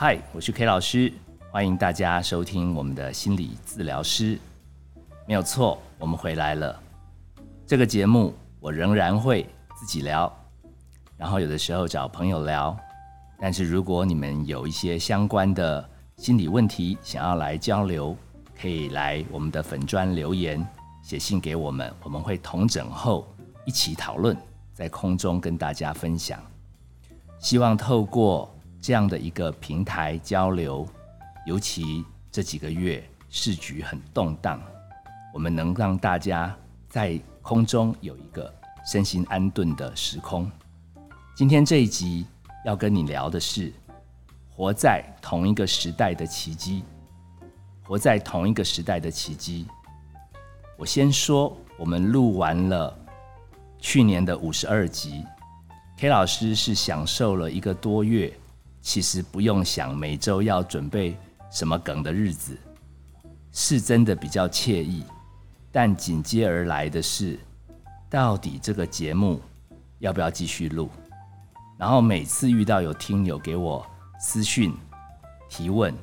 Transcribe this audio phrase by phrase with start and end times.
[0.00, 1.12] 嗨，我是 K 老师，
[1.50, 4.38] 欢迎大家收听我们的心理治疗师。
[5.26, 6.80] 没有错，我们回来了。
[7.66, 10.32] 这个节目我仍然会自己聊，
[11.16, 12.78] 然后有的时候找朋友聊。
[13.40, 15.84] 但是如果你们有一些相关的
[16.16, 18.16] 心理问题想要来交流，
[18.56, 20.64] 可以来我们的粉砖留言，
[21.02, 23.26] 写信给我们，我们会同整后
[23.64, 24.36] 一起讨论，
[24.72, 26.40] 在空中跟大家分享。
[27.40, 28.48] 希望透过
[28.80, 30.86] 这样的一个平台交流，
[31.46, 34.60] 尤其这几个月市局很动荡。
[35.34, 36.56] 我们能让大家
[36.88, 38.52] 在空中有一个
[38.90, 40.50] 身心安顿的时空。
[41.36, 42.26] 今天这一集
[42.64, 43.72] 要跟你聊的是
[44.50, 46.82] 活在同一个时代的奇迹。
[47.82, 49.66] 活在同一个时代的奇迹。
[50.76, 52.94] 我先说，我们录完了
[53.78, 55.24] 去年的五十二集
[55.96, 58.30] ，K 老师是享受了一个多月，
[58.80, 61.16] 其实不用想每周要准备
[61.50, 62.56] 什么梗的日子，
[63.52, 65.04] 是真的比较惬意。
[65.70, 67.38] 但紧接而来的是，
[68.08, 69.40] 到底这个节目
[69.98, 70.88] 要不要继续录？
[71.76, 73.86] 然后每次遇到有听友给我
[74.18, 74.74] 私讯
[75.48, 75.94] 提问，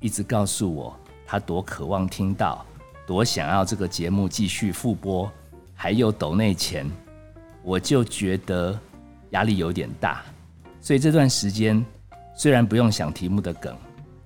[0.00, 2.64] 一直告诉我他多渴望听到，
[3.06, 5.30] 多想要这个节目继续复播，
[5.74, 6.90] 还有抖内钱，
[7.62, 8.76] 我就觉得
[9.30, 10.22] 压力有点大。
[10.80, 11.84] 所以这段时间
[12.40, 13.76] 虽然不用想题目的梗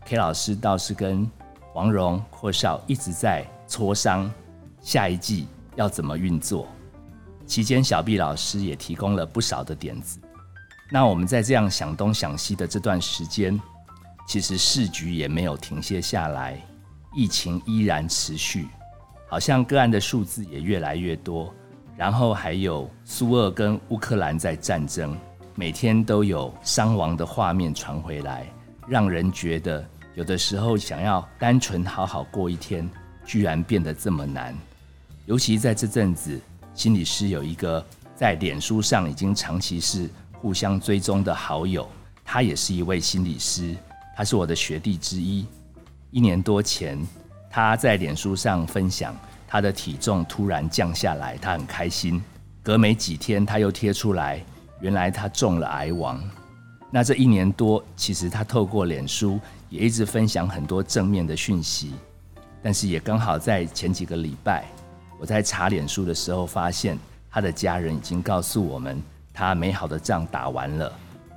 [0.04, 1.28] ，K 老师倒是跟
[1.74, 4.32] 王蓉、霍少一直在磋商。
[4.80, 6.68] 下一季要怎么运作？
[7.44, 10.20] 期间，小毕老师也提供了不少的点子。
[10.92, 13.60] 那我们在这样想东想西的这段时间，
[14.28, 16.64] 其实市局也没有停歇下来，
[17.16, 18.68] 疫情依然持续，
[19.26, 21.52] 好像个案的数字也越来越多。
[21.96, 25.18] 然后还有苏俄跟乌克兰在战争，
[25.56, 28.44] 每天都有伤亡的画面传回来，
[28.88, 32.90] 让人觉得有的时候想要单纯好好过一天，
[33.24, 34.52] 居然变得这么难。
[35.26, 36.40] 尤其在这阵子，
[36.74, 37.84] 心理师有一个
[38.16, 41.88] 在脸书上已经长期是互相追踪的好友，
[42.24, 43.76] 他也是一位心理师，
[44.16, 45.46] 他是我的学弟之一。
[46.10, 46.98] 一年多前，
[47.48, 49.16] 他在脸书上分享
[49.46, 52.20] 他的体重突然降下来，他很开心。
[52.60, 54.44] 隔没几天，他又贴出来，
[54.84, 56.22] 原来他中了癌王。
[56.90, 59.40] 那这一年多，其实他透过脸书
[59.70, 61.94] 也一直分享很多正面的讯息，
[62.62, 64.66] 但是也刚好在前几个礼拜。
[65.18, 66.98] 我在查脸书的时候，发现
[67.30, 69.02] 他的家人已经告诉我们，
[69.32, 70.92] 他美好的仗打完了，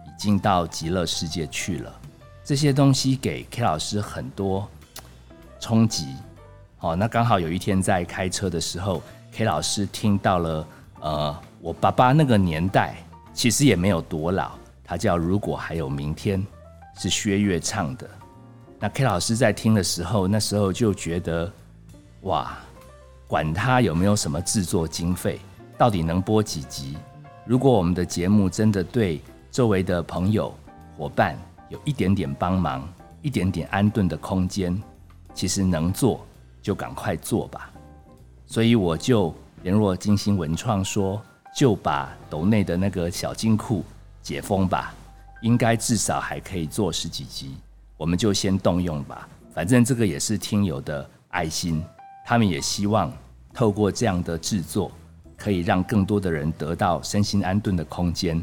[0.05, 2.01] 已经到极乐世界去了。
[2.43, 4.67] 这些东西给 K 老师很多
[5.61, 6.07] 冲击。
[6.75, 10.67] 好，那刚好有一天在开车的时候，K 老师听到了，
[10.99, 12.97] 呃，我爸爸那个年代
[13.37, 14.53] 其实也没有多老，
[14.83, 16.41] 他叫《如果还有明天》，
[16.99, 18.09] 是薛岳唱的。
[18.79, 21.53] 那 K 老师在听的时候，那时候就觉得，
[22.21, 22.57] 哇！
[23.27, 25.39] 管他有没有什么制作经费，
[25.77, 26.97] 到底能播几集？
[27.45, 29.21] 如果我们的节目真的对
[29.51, 30.51] 周围的朋友、
[30.97, 31.37] 伙伴
[31.69, 34.81] 有一点点帮忙，一点点安顿的空间，
[35.35, 36.25] 其实能做
[36.59, 37.69] 就赶快做吧。
[38.47, 39.31] 所以我就
[39.61, 41.21] 联络金星文创说，
[41.57, 43.83] 就把斗内的那个小金库
[44.21, 44.93] 解封吧，
[45.41, 47.57] 应该至少还可以做十几集，
[47.97, 49.27] 我们就先动用吧。
[49.55, 51.83] 反正这个也是听友的爱心。
[52.23, 53.11] 他们也希望
[53.55, 54.91] 透过这样的制作，
[55.35, 58.39] 可以让更多的人得到身心安顿的空间。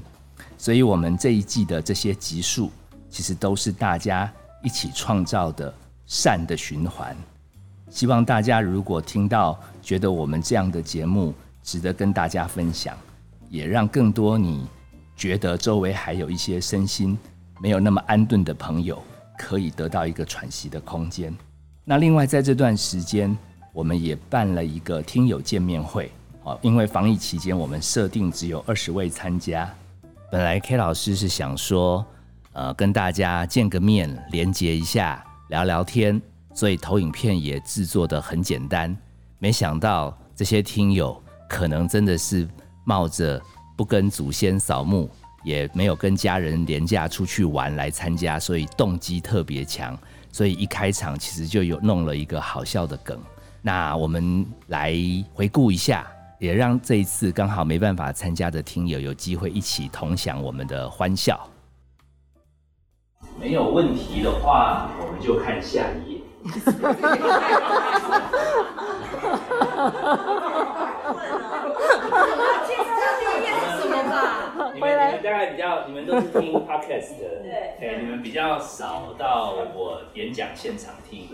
[0.59, 2.69] 所以，我们这一季的这些集数，
[3.09, 4.29] 其实都是大家
[4.61, 5.73] 一起创造的
[6.05, 7.17] 善的循环。
[7.89, 11.33] 希望大家如果听到，觉得我们这样的节目
[11.65, 12.97] 值得跟大家分享，
[13.49, 14.67] 也让更多你
[15.17, 17.19] 觉得周围还有一些身心
[17.61, 19.03] 没有那么安顿的朋友，
[19.39, 21.35] 可以得到一个喘息的空间。
[21.85, 23.37] 那另外，在这段时间，
[23.73, 26.11] 我们也办了一个听友见面会，
[26.43, 29.69] 哦，因为防疫期间我们设定只有二十位参加。
[30.31, 32.05] 本来 K 老师是想说，
[32.53, 36.21] 呃，跟大家见个面，连接一下，聊聊天，
[36.53, 38.95] 所以投影片也制作的很简单。
[39.39, 42.49] 没想到这些听友可能真的是
[42.85, 43.41] 冒着
[43.77, 45.09] 不跟祖先扫墓，
[45.43, 49.99] 也没有跟家人廉价出去玩来参加，所以动机特别强，
[50.33, 53.21] 所以一开场其实就有弄了一个好笑的梗。
[53.63, 54.95] 那我们来
[55.33, 56.07] 回顾一下，
[56.39, 61.49] 也让这一次刚好没办法参加的听友有机会一起同享我们的欢笑。
[63.41, 66.21] 没有问题的话，我们就看下一页。
[72.66, 74.72] 介绍第一页是什么吗？
[74.74, 77.42] 你们你们大概比较，你们都是听 podcast 的，
[77.78, 81.28] 对，你们比较少到我演讲现场听。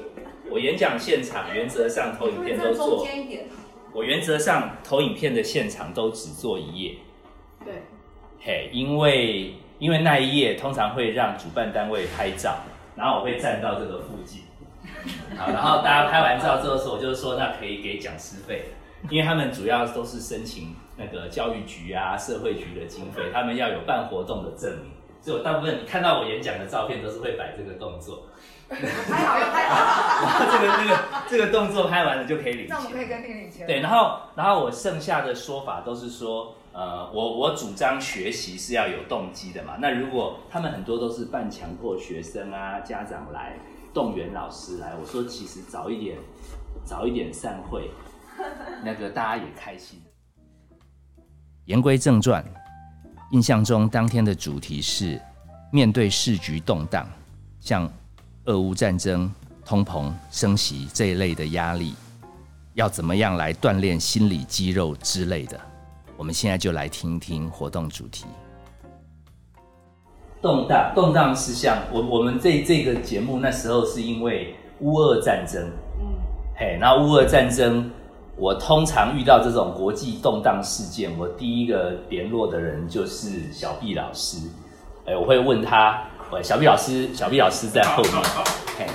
[0.51, 3.07] 我演讲现场原则上投影片都做，
[3.93, 6.97] 我原则上投影片的现场都只做一页。
[7.65, 7.75] 对，
[8.41, 12.57] 嘿，因为因为那一页通常会让主办单位拍照，
[12.97, 14.43] 然后我会站到这个附近，
[15.37, 18.65] 好，然后大家拍完照之后说，我就说那可以给讲师费。
[19.09, 24.93] 因为他们主要都是申请那个教育局啊、社会局的经费，他们要有办活动的证明，
[25.23, 28.25] 所以我大部分你看到我演讲的照片都是会摆这个动作，
[28.69, 31.01] 拍好要拍好，然 后这个这个
[31.31, 33.67] 这个动作拍完了就可以领钱，那我们可以跟领钱。
[33.67, 43.59] 对，然后然后我剩下的说法都是说，呃，我我主张学习是要有动机的嘛，那如果他们很多都是半强迫学生啊、家长来
[43.95, 46.19] 动员老师来，我说其实早一点
[46.85, 47.91] 早一点散会。
[48.85, 50.01] 那个大家也开心。
[51.67, 52.45] 言归正传，
[53.31, 55.21] 印象中当天的主题是
[55.71, 57.09] 面对市局动荡，
[57.61, 57.89] 像
[58.47, 59.33] 俄乌战争、
[59.65, 61.95] 通膨升息这一类的压力，
[62.75, 65.61] 要怎么样来锻炼心理肌肉之类的。
[66.17, 68.27] 我们现在就来听听活动主题。
[70.43, 75.63] 动荡，动荡是像我我们这这个节目那时候是因为乌俄战争，
[76.01, 76.07] 嗯，
[76.57, 77.89] 嘿，那乌俄战争。
[78.41, 84.39] 我通常遇到这种国际动荡事件，我第一个联络的人就是小毕老师。
[85.05, 86.03] 哎，我会问他，
[86.33, 88.15] 喂，小毕老师，小毕老师在后面。
[88.79, 88.87] 嘿，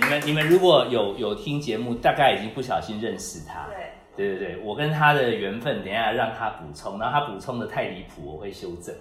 [0.00, 3.66] 你们你们如果有有听节目，大概已经不小心认识他。
[3.68, 3.85] 对
[4.16, 8.94] 对对对，我跟他的缘分，等下让他补充，然后他补充的太离谱，我会修正。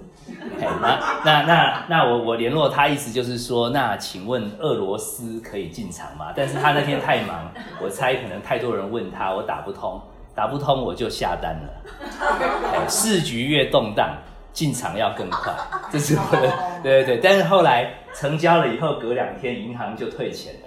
[0.82, 6.34] 那那那那我我联络他，意思就是说，那请问俄罗斯可以进场吗？
[6.36, 7.50] 但是他那天太忙，
[7.82, 10.02] 我猜可能太多人问他，我打不通，
[10.36, 12.90] 打不通我就下单了。
[12.90, 14.18] 市局越动荡，
[14.52, 15.54] 进场要更快，
[15.90, 16.52] 这是我的。
[16.84, 20.60] 对对对，但是后来成交了以后，隔两天银行就退钱了。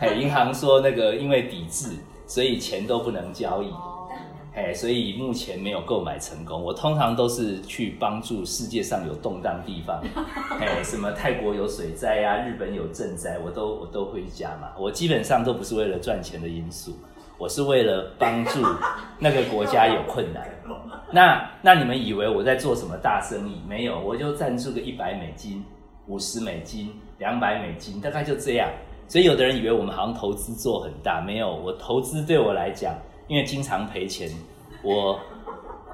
[0.00, 1.90] 哎，银行说那个因为抵制。
[2.26, 3.70] 所以钱都不能交易，
[4.54, 6.62] 哎，所以目前没有购买成功。
[6.62, 10.02] 我通常都是去帮助世界上有动荡地方，
[10.60, 14.68] 哎，什么泰国有水灾啊，日本有震灾，我都我都会加嘛。
[14.78, 16.96] 我基本上都不是为了赚钱的因素，
[17.36, 18.60] 我是为了帮助
[19.18, 20.48] 那个国家有困难。
[21.12, 23.60] 那那你们以为我在做什么大生意？
[23.68, 25.64] 没有，我就赞助个一百美金、
[26.06, 28.68] 五十美金、两百美金，大概就这样。
[29.14, 31.48] 所以有的人以为我们好像投资做很大，没有。
[31.48, 32.92] 我投资对我来讲，
[33.28, 34.28] 因为经常赔钱，
[34.82, 35.16] 我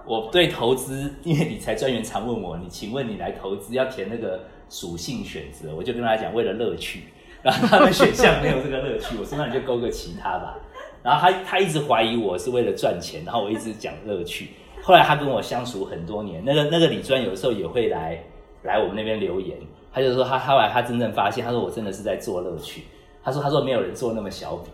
[0.07, 4.41] 我对投资，因为理财专员常问我，你请问你来投资要填那个
[4.71, 7.09] 属性选择，我就跟他讲为了乐趣，
[7.43, 10.57] 然后他的选项没有这个乐趣，我说那你就勾个其他吧。
[11.03, 14.49] 然后他他一直怀疑我是为了赚钱，然后我一直讲乐趣。
[14.83, 18.19] 后来他跟我相处很多年，那个那个李专有的时候也会来
[18.63, 19.59] 来我们那边留言，
[19.93, 22.85] 他就说他后来他真正发现，他说我真的是在做乐趣。
[23.23, 24.71] 他说：“他说没有人做那么小笔。”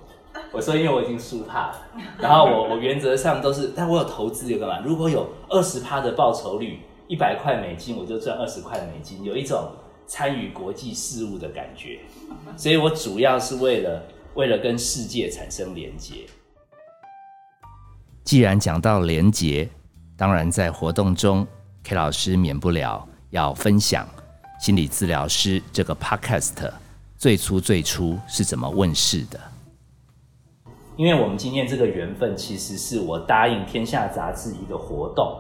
[0.53, 1.83] 我说：“因为我已经输怕了。”
[2.21, 4.81] 然后我我原则上都是，但我有投资有干嘛？
[4.85, 9.71] 如果有二十趴的报酬率，一百块美金，我就赚二十块美金，有一种
[10.07, 12.01] 参与国际事务的感觉。
[12.57, 14.03] 所以我主要是为了
[14.35, 16.27] 为了跟世界产生连接。
[18.23, 19.69] 既然讲到连接，
[20.17, 21.47] 当然在活动中
[21.83, 24.07] ，K 老师免不了要分享
[24.61, 26.86] 心理治疗师这个 Podcast。
[27.19, 29.41] 最初最初是怎么问世的？
[30.97, 35.39] 因为我们今天这个缘分，其实是我答应天下杂志一个活动，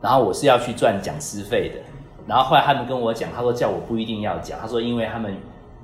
[0.00, 1.80] 然后我是要去赚讲师费的。
[2.26, 5.36] 然后后来他们跟我讲，他说叫我不一定要讲，他说因为他们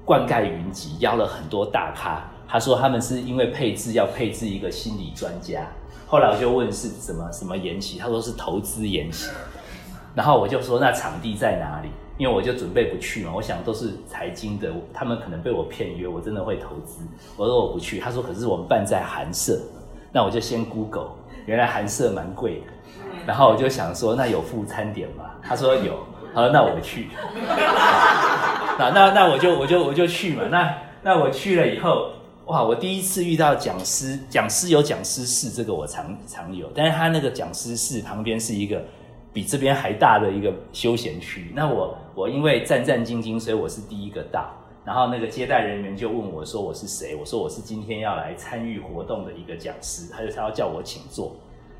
[0.04, 5.64] 灌溉云集，邀了很多大咖，他说他们是因为配置要配置一个心理专家。
[6.08, 9.30] 后来我就问是什么什么延期，他说是投资延期。
[10.16, 11.90] 然后我就说那场地在哪里？
[12.19, 17.00] 因为我就准备不去嘛，我想都是财经的，他们可能被我骗约，我真的会投资。
[17.37, 19.59] 我说我不去，他说可是我们办在韩社，
[20.12, 21.09] 那我就先 Google，
[21.47, 22.66] 原来韩社蛮贵的，
[23.26, 25.25] 然后我就想说那有副餐点吗？
[25.42, 25.99] 他说有，
[26.35, 27.09] 他说那我去，
[28.78, 32.11] 那那那我就我就我就去嘛，那那我去了以后，
[32.45, 38.81] 哇，我第一次遇到讲师，讲师有讲师室，这个我常常有，但是他那个讲师室旁边是一个。
[39.33, 44.51] 比这边还大的一个休闲区，那我我因为战战兢兢，所以我是第一个到。
[44.85, 47.15] 然后那个接待人员就问我说我是谁？
[47.15, 51.37] 我说我是今天要来参与活动的一个讲师，他就他要叫我请坐。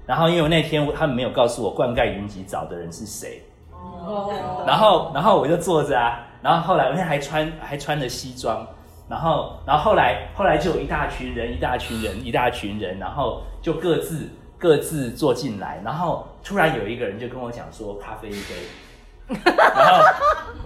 [0.07, 3.43] 然后因为那天他们没有告诉我灌溉云集找的人是谁，
[3.73, 8.65] 哦，然后然后我就坐着啊，然后后来那天还穿还穿着西装，
[9.09, 16.25] 然后然后后来后来就有一大群人，一大群人，一大群人，然后就各自各自坐进来，然后。
[16.43, 20.05] 突然有一个人就跟我讲说咖啡一杯，然后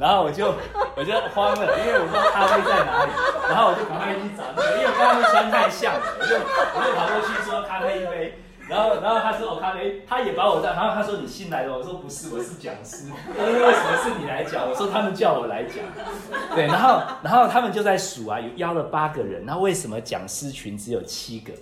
[0.01, 0.55] 然后我就
[0.97, 3.11] 我就慌了，因为我说咖啡在哪里，
[3.49, 8.39] 然后我就赶快去找那个，因为我跟他们穿太像了，我就我就跑过去说咖啡一杯。
[8.69, 10.71] 然后，然后他说：“我咖啡，他也把我带。
[10.71, 13.05] 然后他说：‘你新来的？’我说：‘不是，我是讲师。’
[13.39, 15.77] 他说：‘为什么是你来讲？’我说：‘他们叫我来讲。’
[16.53, 19.47] 对，然后，然后他们就在数啊，有邀了八个人。
[19.47, 21.53] 那为什么讲师群只有七个？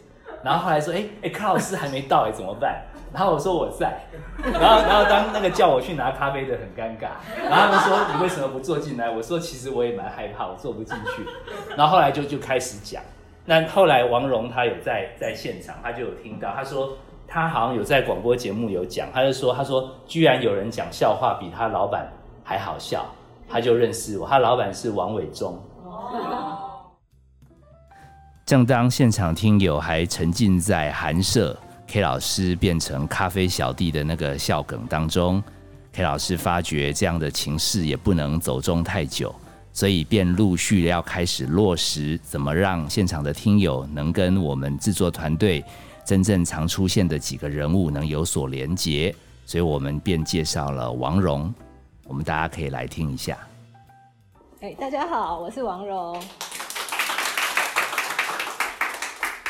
[0.43, 2.83] 然后后来说：‘哎哎，柯老师还没到哎，怎么办？’
[3.15, 3.99] 然后我说我在。
[4.43, 7.09] 然后，然后当那个叫我去拿咖啡的很尴尬。
[7.49, 11.25] 然后他们说：‘你为什么不坐进来？’我说：‘其实我也蛮害怕，我坐不进去。’
[11.79, 13.03] 然后后来就就开始讲。
[13.47, 16.99] 那后来王蓉他有在在现场，他就有听到，他说。
[17.27, 22.07] 他好像有在广播节目有讲，他就说：“他说居然有人讲笑话比他老板
[22.45, 23.07] 还好笑，
[23.49, 24.29] 他就认识我。
[24.29, 25.59] 他老板是王伟忠。”
[28.45, 35.43] 正当现场听友还沉浸在寒舍 K 老师变成咖啡小弟的那个笑梗当中
[35.93, 39.35] ，K 老师发觉这样的情势也不能走中太久，
[39.73, 45.65] 所以便陆续要开始落实怎么让现场的听友能跟我们制作团队。
[46.05, 49.15] 真正常出现的几个人物能有所连结，
[49.47, 51.55] 所以我们便介绍了王蓉。
[52.07, 53.39] 我们大家可以来听一下。
[54.61, 56.23] 哎，大家好，我是王蓉。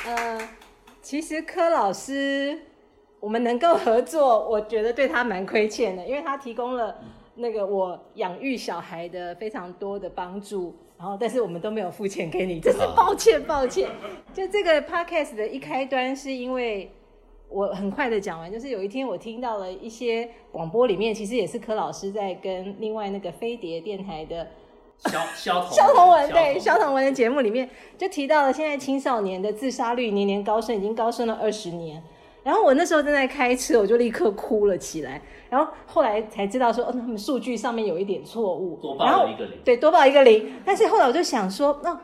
[0.07, 0.49] 呃，
[1.05, 2.59] 其实柯老师，
[3.21, 6.97] 我们能够合作，我觉得对他蛮亏欠的，因为他提供了
[7.35, 10.75] 那个我养育小孩的非常多的帮助。
[10.97, 13.91] 然后，但是我们都没有付钱给你，真是抱歉，抱歉。
[14.33, 16.91] 就这个 podcast 的一开端，是因为
[17.51, 24.49] 我很快的讲完，就是有一天我听到了一些广播里面，其实也是柯老师在跟另外那个飞碟电台的
[24.99, 32.03] 肖肖肖同文对肖同文的节目里面，就提到了现在青少年的自杀率年年高升，已经高升了二十年。
[32.43, 35.21] 然后我那时候正在开车，我就立刻哭了起来。
[35.49, 39.59] 然后后来才知道说，哦，他们数据上面有一点错误，多报了一个零。
[39.65, 40.55] 对，多报一个零。
[40.65, 41.99] 但是后来我就想说，那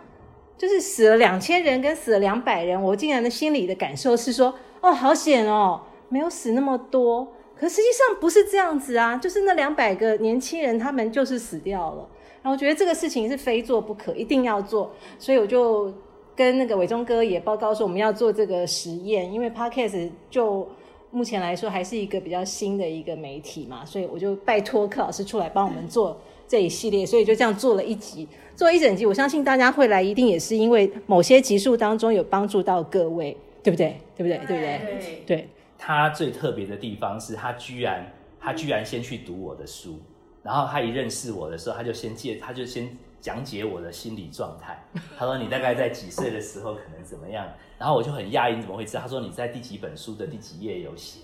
[0.56, 7.34] 就是死了两千人跟死了两百人，我竟然的心里的感受是说，哦，好险哦，没有死那么多。
[7.54, 12.08] 可实际上不是这样子啊，就是那两百个年轻人，他们就是死掉了。
[12.42, 14.90] 然后我觉得这个事情是非做不可，一定要做。
[15.18, 15.92] 所以我就。
[16.36, 20.66] 跟那个伟忠哥也报告说，我们要做这个实验，因为 Podcast 就
[21.10, 26.18] 目前来说还是一个比较新的一个媒体嘛，所以我就拜托柯老师出来帮我们做
[26.48, 29.04] 这一系列，所以就这样做了一集，做一整集。
[29.04, 33.98] 我相信大家会来，一定也是因为某些集数当中有帮助到各位，对不对？
[34.16, 34.38] 对不对？
[34.46, 35.22] 对不对？
[35.26, 35.48] 对。
[35.76, 39.98] 他最特别的地方是他居然他居然先去读我的书，
[40.42, 42.96] 然后他一认识我的时候，他就先借他就先。
[43.20, 44.82] 讲解我的心理状态。
[45.18, 47.46] 他说：“你大概在几岁的时候可能怎么样？”
[47.78, 49.02] 然后我就很讶异，你怎么会知道？
[49.02, 51.20] 他说：“你在第几本书的第几页有写？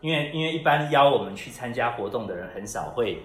[0.00, 3.22] 因为因为一般邀我们去参加活动的人很少会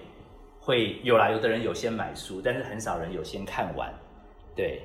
[0.60, 3.92] 会有来，有的人有先买书，但是很少人有先看完。
[4.56, 4.84] 对，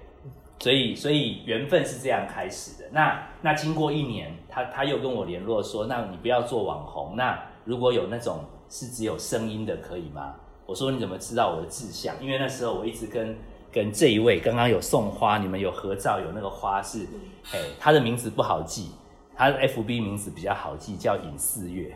[0.61, 2.89] 所以所以缘分是这样开始的。
[2.91, 7.17] 那那经过一年，他他又跟我联络说：‘那你不要做网红。
[7.17, 10.37] 那如果有那种是只有声音的，可以吗？’”
[10.67, 12.15] 我说你怎么知道我的志向？
[12.21, 13.39] 因为那时候我一直跟
[13.73, 17.07] 跟这一位刚刚有送花，你们有合照，有那个花是，
[17.53, 18.91] 哎，他的名字不好记，
[19.37, 21.95] 他的 F B 名字比较好记，叫尹四月，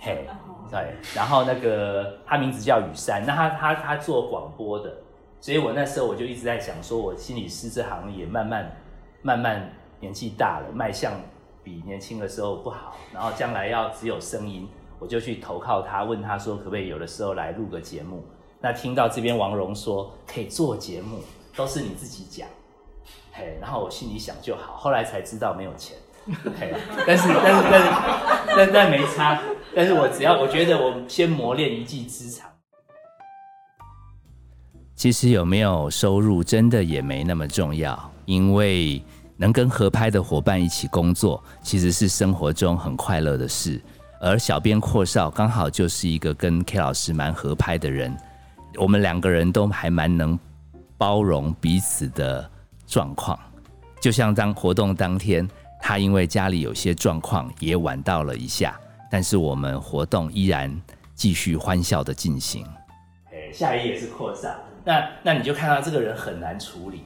[0.00, 0.26] 嘿，
[0.70, 4.92] 对，然后那个他名字叫雨山，那他他他做广播的，
[5.40, 8.74] 所以我那时候我就一直在想，说我心理师这行也慢慢
[9.22, 11.12] 慢慢年纪大了，迈向
[11.62, 14.68] 比年轻的时候不好，然后将来要只有声音。
[15.02, 18.24] 我就去投靠他，问他说可不可以有的时候来录个节目。
[18.60, 21.18] 那听到这边王蓉说可以做节目，
[21.56, 22.46] 都是你自己讲，
[23.32, 24.76] 嘿，然后我心里想就好。
[24.76, 25.96] 后来才知道没有钱，
[26.56, 26.72] 嘿，
[27.04, 27.90] 但是但是但是
[28.56, 29.42] 但但没差。
[29.74, 32.48] 但是我只要我觉得我先磨练一技之长。
[34.94, 39.02] 其实有没有收入真的也没那么重要，因为
[39.36, 43.80] 能跟合拍的伙伴一起工作，其实是生活中很快乐的事。
[44.24, 48.16] 而小编阔少刚好就是一个跟 K 老师蛮合拍的人，
[48.78, 50.38] 我们两个人都还蛮能
[50.96, 52.48] 包容彼此的
[52.86, 53.36] 状况。
[54.00, 55.48] 就像当活动当天，
[55.80, 58.78] 他因为家里有些状况也晚到了一下，
[59.10, 60.72] 但是我们活动依然
[61.16, 62.64] 继续欢笑的进行。
[63.32, 67.02] 哎，下一页是扩散，那那你就看到这个人很难处理。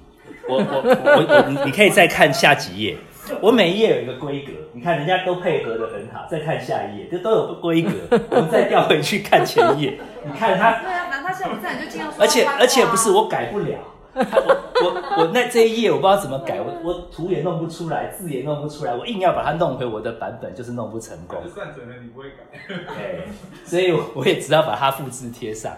[0.47, 2.99] 我我我我，你可以再看下几页。
[3.41, 6.27] 我每一页有一个规格，你看人家都配合的很好。
[6.31, 7.91] 再看下一页，这都有规格。
[8.31, 10.79] 我们再调回去看前一页，你看他。
[10.83, 12.11] 对啊，反正他现在在就进入。
[12.19, 13.79] 而且而且不是我改不了，
[14.15, 21.43] 我我那这一页我不知道怎么改，我我图也弄不出来，字也弄不出来，我硬要把它弄回我的版本，就是弄不成功。
[21.43, 22.45] 就算准了，你不会改。
[22.69, 23.27] 对，
[23.65, 25.73] 所以我也只好把它复制贴上。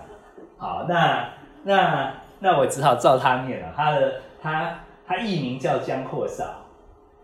[0.57, 1.29] 好，那
[1.65, 3.73] 那那我只好照他念了。
[3.77, 6.45] 他的他他艺名叫江阔少，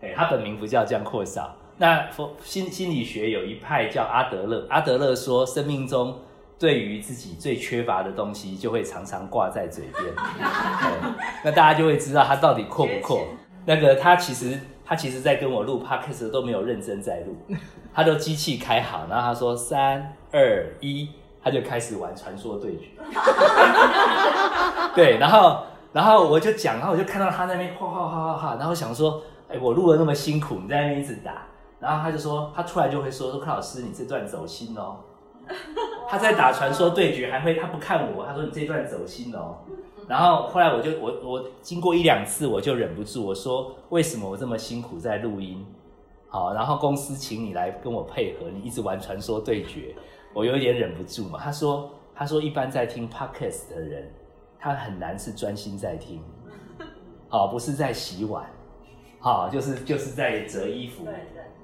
[0.05, 1.55] 哎，他本名不叫江阔少。
[1.79, 2.09] 那
[2.43, 6.17] 心心理学有一派叫阿德勒，阿德勒说，生命中
[6.59, 10.05] 对于自己最缺乏的东西，就会常常挂在嘴边。
[11.43, 13.27] 那大家就会知道他到底阔不阔。
[13.67, 17.37] 那个他其实他其实在跟我录 podcast 都没有认真在录，
[17.93, 21.09] 他都机器开好，然后他说三二一，
[21.43, 22.85] 他就开始玩传说对决。
[24.95, 31.47] 对，然后然后我就讲，然后我就看到他那边哗哗哗哗哗，然后想说，哎，我录了那么辛苦，你在那边一直打。
[31.81, 34.97] 然后他就说，他出来就会说说，柯老师，你这段走心哦。
[36.09, 39.59] 他在打传说对决，还会他不看我，他说你这段走心哦。
[40.09, 45.67] 然后后来我就我我经过一两次，我就忍不住我说，为什么我这么辛苦在录音？
[46.29, 49.95] 好，然后公司请你来跟我配合，你一直玩传说对决，
[50.33, 51.39] 我有点忍不住嘛。
[51.39, 54.11] 他说他说一般在听 podcast 的人，
[54.59, 56.23] 他很难是专心在听，
[57.29, 58.51] 好，不是在洗碗，
[59.25, 61.09] 好，就是就是在折衣服。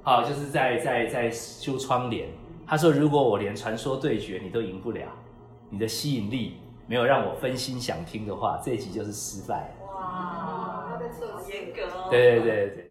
[0.03, 2.27] 好，就是在在在修窗帘。
[2.67, 5.03] 他说：“如果我连传说对决你都赢不了，
[5.69, 12.09] 你的吸引力没有让我分心想听的话，这一集就是失败。”哇，他在测严格哦。
[12.11, 12.91] 对对对对。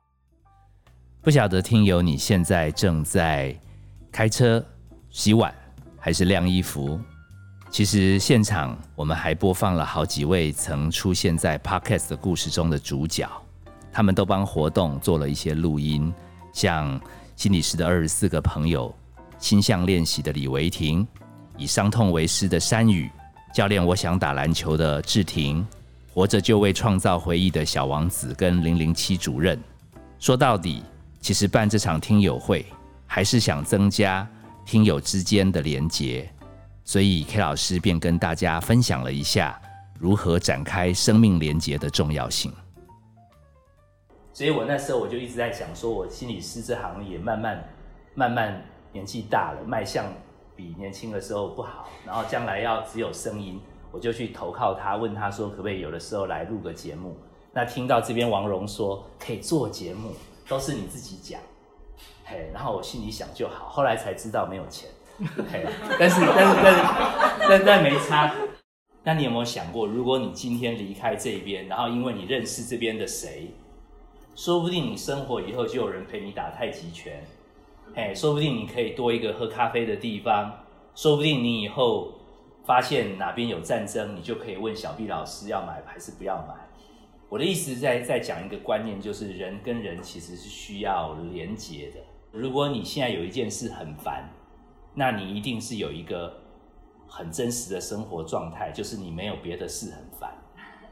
[1.24, 3.60] 不晓得听友你现在正在
[4.12, 4.64] 开车、
[5.10, 5.52] 洗碗
[5.98, 7.02] 还是晾衣服？
[7.72, 13.28] 其实现场我们还播放了好几位曾出现在 Podcast 的故事中的主角，
[13.92, 16.14] 他们都帮活动做了一些录音。
[16.52, 17.00] 像
[17.36, 18.94] 心理师的二十四个朋友，
[19.38, 21.08] 心象练习的李维婷，
[21.58, 23.10] 以伤痛为师的山雨，
[23.54, 25.66] 教练我想打篮球的志婷，
[26.14, 29.58] 活着就为创造回忆的小王子跟零零七主任。
[30.20, 30.84] 说到底，
[31.22, 32.66] 其实办这场听友会，
[33.06, 34.28] 还是想增加
[34.66, 36.30] 听友之间的连结，
[36.84, 39.60] 所以 K 老师便跟大家分享了一下
[39.98, 42.52] 如何展开生命连结的重要性。
[44.32, 47.68] 所以我那时候我就一直在想，说我心理师这行业慢慢
[48.14, 50.06] 慢慢年纪大了，卖相
[50.56, 53.60] 比年轻的时候不好，然后将来要只有声音，
[53.92, 57.18] 我就去投靠他，问他说可不可以有的时候来录个节目。
[57.52, 60.12] 那听到这边王蓉说可以做节目，
[60.48, 61.42] 都是你自己讲，
[62.24, 64.90] 嘿，然后我心里想就好，后来才知道没有钱，
[65.52, 65.66] 嘿，
[66.00, 66.82] 但是但是但是
[67.50, 68.34] 但但没差。
[69.04, 73.52] 那你有没有想过，如果你今天离开这边，然后因为你认识这边的谁？
[74.40, 77.22] 说不定你生活以后就有人陪你打太极拳，
[77.94, 80.64] 哎，说不定你可以多一个喝咖啡的地方，
[80.96, 82.14] 说不定你以后
[82.64, 86.56] 发现哪边有战争，你就可以问小毕老师要买还是不要买。
[87.28, 92.00] 我的意思在在讲一个观念，就是人跟人其实是需要连结的。
[92.32, 94.24] 如果你现在有一件事很烦，
[94.94, 96.34] 那你一定是有一个
[97.10, 100.34] 很真实的生活状态，就是你没有别的事很烦。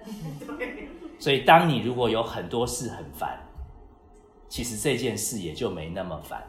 [1.19, 3.39] 所以，当你如果有很多事很烦，
[4.47, 6.41] 其实这件事也就没那么烦。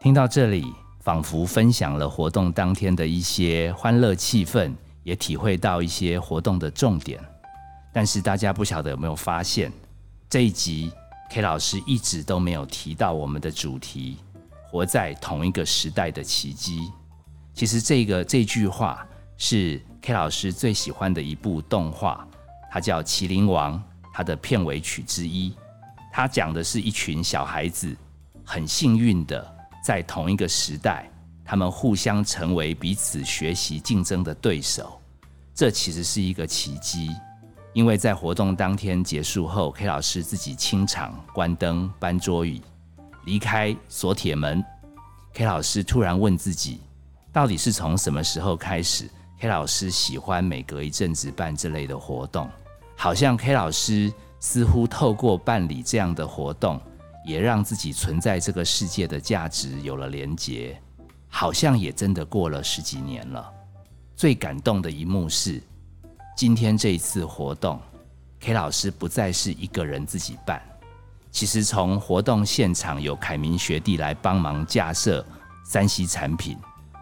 [0.00, 0.64] 听到这里，
[1.00, 7.20] 仿佛分享了活动当天的一些欢乐气氛，也体会到一些活动的重点。
[7.92, 9.70] 但是，大家不晓得有没有发现，
[10.28, 10.90] 这一集
[11.30, 14.18] K 老师一直都没有提到我们的主题——
[14.68, 16.90] 活在同一个时代的奇迹。
[17.52, 19.06] 其实，这个这句话
[19.46, 19.78] 是。
[20.00, 22.28] K 老师最喜欢的一部动画，
[22.70, 23.78] 它叫《麒麟王》，
[24.12, 25.54] 它的片尾曲之一。
[26.12, 27.96] 它讲的是一群小孩子
[28.44, 31.10] 很幸运的在同一个时代，
[31.42, 35.00] 他们互相成为彼此学习竞争的对手。
[35.54, 37.10] 这其实是一个奇迹，
[37.72, 42.60] 因为在活动当天结束后，K 老师自己清场、关灯、搬桌椅，
[43.24, 44.62] 离开锁铁门。
[45.32, 46.80] K 老师突然问自己，
[47.32, 49.08] 到底是从什么时候开始
[49.44, 52.48] ？K 老师喜欢每隔一阵子办这类的活动，
[52.96, 56.80] 好像 K 老师似乎透过办理这样的活动，
[57.26, 60.80] 也让自己存在这个世界的价值有了连结。
[61.28, 63.52] 好像也真的过了十几年了。
[64.16, 65.62] 最感动的一幕是，
[66.34, 67.78] 今天这一次活动
[68.40, 70.62] ，K 老师不再是一个人自己办。
[71.30, 75.22] 其实从活动现场有凯明学弟来帮忙架设
[75.66, 76.56] 三 C 产品，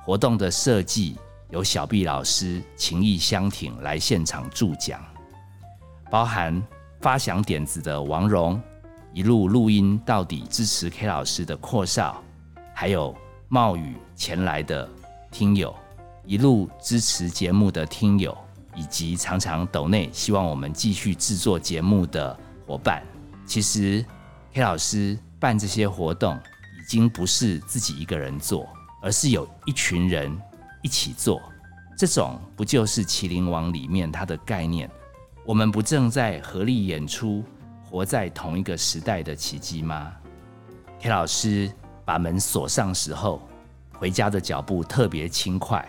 [0.04, 1.16] 活动的设计。
[1.52, 4.98] 由小毕老师情意相挺来现场助讲，
[6.10, 6.60] 包含
[6.98, 8.58] 发想点子的王蓉，
[9.12, 12.24] 一路录音到底支持 K 老师的阔少，
[12.74, 13.14] 还有
[13.48, 14.88] 冒雨前来的
[15.30, 15.74] 听友，
[16.24, 18.34] 一路支持节目的听友，
[18.74, 22.34] 以及常常抖内希望我们继续制作节目的
[22.66, 23.02] 伙伴。
[23.44, 24.02] 其实
[24.54, 26.34] K 老师办这些活动，
[26.80, 28.66] 已经不是自己一个人做，
[29.02, 30.34] 而是有一群人
[30.82, 31.40] 一起做。
[31.96, 34.90] 这种不就是《麒麟王》里面它的概念？
[35.44, 37.44] 我们不正在合力演出
[37.82, 40.12] 活在同一个时代的奇迹吗
[41.00, 41.70] ？K 老师
[42.04, 43.42] 把门锁上时候，
[43.92, 45.86] 回家的脚步特别轻快，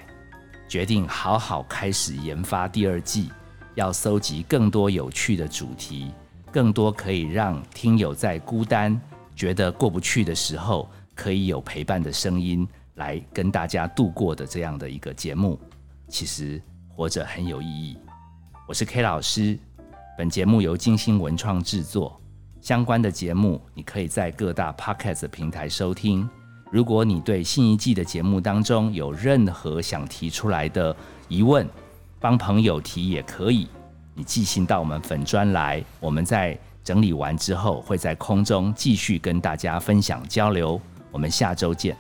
[0.68, 3.32] 决定好好开始研发第二季，
[3.76, 6.12] 要搜集更多有趣的主题。
[6.52, 9.00] 更多可以让听友在孤单、
[9.36, 15.60] 觉得过不去的时候，可以有陪伴的声音来跟大家度过的这样的一个节目，
[16.08, 17.98] 其实活着很有意义。
[18.68, 19.58] 我是 K 老师，
[20.18, 22.20] 本节目由金星文创制作，
[22.62, 26.30] 相关的节目你可以在各大 Podcast 平台收听。
[26.72, 30.96] 如果你对新一季的节目当中有任何想提出来的
[31.28, 31.68] 疑问，
[32.20, 33.68] 帮朋友提也可以。
[34.16, 40.80] 你寄信到我们粉专来，我们在整理完之后，会在空中继续跟大家分享交流。
[41.12, 41.98] 我们下周见。